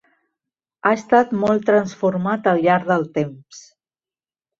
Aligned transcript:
Ha 0.85 0.93
estat 0.99 1.35
molt 1.43 1.67
transformat 1.67 2.49
al 2.53 2.63
llarg 2.63 2.89
del 2.93 3.05
temps. 3.19 3.61